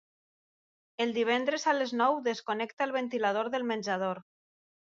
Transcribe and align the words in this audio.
Els 1.05 1.13
divendres 1.17 1.67
a 1.73 1.77
les 1.77 1.93
nou 2.01 2.17
desconnecta 2.31 2.89
el 2.89 2.97
ventilador 2.99 3.55
del 3.57 3.69
menjador. 3.75 4.25